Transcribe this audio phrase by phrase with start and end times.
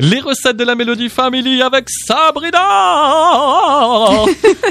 [0.00, 2.58] Les recettes de la Mélodie Family avec Sabrina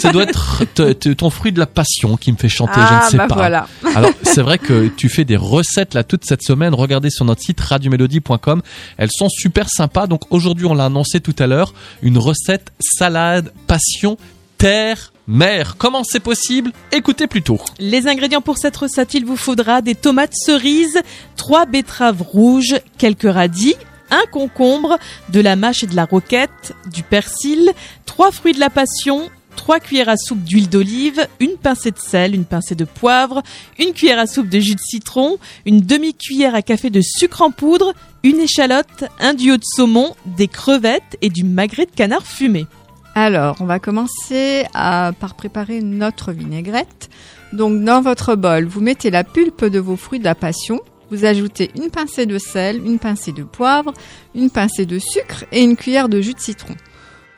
[0.00, 2.80] Ça doit être t- t- ton fruit de la passion qui me fait chanter, je
[2.80, 3.34] Ah, ne sais bah pas.
[3.36, 3.66] voilà.
[3.94, 6.74] Alors, c'est vrai que tu fais des recettes là toute cette semaine.
[6.74, 8.62] Regardez sur notre site radiomélodie.com.
[8.96, 10.06] Elles sont super sympas.
[10.06, 11.72] Donc aujourd'hui, on l'a annoncé tout à l'heure,
[12.02, 14.16] une recette salade passion
[14.58, 15.76] terre mer.
[15.78, 16.72] Comment c'est possible?
[16.92, 17.58] Écoutez plutôt.
[17.78, 20.98] Les ingrédients pour cette recette, il vous faudra des tomates cerises,
[21.36, 23.74] trois betteraves rouges, quelques radis,
[24.14, 24.98] un concombre,
[25.30, 27.72] de la mâche et de la roquette, du persil,
[28.06, 32.34] trois fruits de la passion, trois cuillères à soupe d'huile d'olive, une pincée de sel,
[32.34, 33.42] une pincée de poivre,
[33.78, 37.50] une cuillère à soupe de jus de citron, une demi-cuillère à café de sucre en
[37.50, 37.92] poudre,
[38.22, 42.66] une échalote, un duo de saumon, des crevettes et du magret de canard fumé.
[43.14, 47.10] Alors, on va commencer par préparer notre vinaigrette.
[47.52, 50.80] Donc, dans votre bol, vous mettez la pulpe de vos fruits de la passion.
[51.14, 53.94] Vous ajoutez une pincée de sel, une pincée de poivre,
[54.34, 56.74] une pincée de sucre et une cuillère de jus de citron.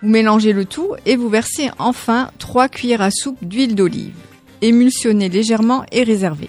[0.00, 4.14] Vous mélangez le tout et vous versez enfin 3 cuillères à soupe d'huile d'olive.
[4.62, 6.48] Émulsionnez légèrement et réservez.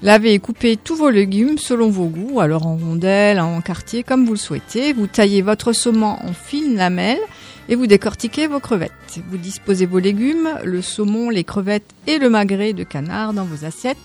[0.00, 4.24] Lavez et coupez tous vos légumes selon vos goûts, alors en rondelles, en quartiers, comme
[4.24, 4.94] vous le souhaitez.
[4.94, 7.18] Vous taillez votre saumon en fines lamelles
[7.68, 9.20] et vous décortiquez vos crevettes.
[9.28, 13.66] Vous disposez vos légumes, le saumon, les crevettes et le magret de canard dans vos
[13.66, 13.98] assiettes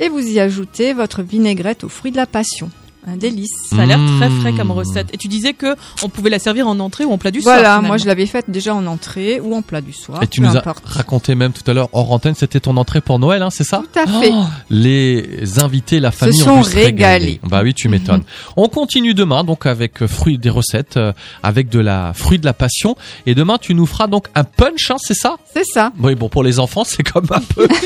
[0.00, 2.70] et vous y ajoutez votre vinaigrette aux fruits de la passion.
[3.06, 3.48] Un délice.
[3.70, 4.56] Ça a l'air très frais Mmh.
[4.58, 5.06] comme recette.
[5.14, 7.54] Et tu disais que on pouvait la servir en entrée ou en plat du soir.
[7.54, 7.88] Voilà, finalement.
[7.88, 10.22] moi je l'avais faite déjà en entrée ou en plat du soir.
[10.22, 13.00] Et tu peu nous as raconté même tout à l'heure hors antenne, c'était ton entrée
[13.00, 13.82] pour Noël, hein, c'est ça?
[13.90, 14.30] Tout à fait.
[14.34, 17.40] Oh, les invités, la famille Se ont sont régalés.
[17.42, 18.22] Bah oui, tu m'étonnes.
[18.58, 22.44] On continue demain donc avec euh, fruits des recettes, euh, avec de la fruit de
[22.44, 22.96] la passion.
[23.24, 25.36] Et demain, tu nous feras donc un punch, hein, c'est ça?
[25.54, 25.90] C'est ça.
[25.98, 27.66] Oui, bon pour les enfants, c'est comme un peu.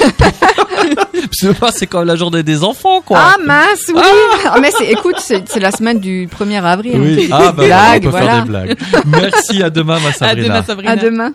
[1.73, 3.19] C'est comme la journée des enfants, quoi.
[3.21, 4.01] Ah mince, oui.
[4.47, 6.99] Ah, mais c'est, écoute, c'est, c'est la semaine du 1er avril.
[7.01, 7.17] oui.
[7.27, 8.27] des Ah bah voilà, on blagues, peut voilà.
[8.27, 8.77] faire des blagues.
[9.07, 10.49] Merci à demain, ma À Sabrina.
[10.49, 10.93] demain, Sabrina.
[10.93, 11.33] À demain.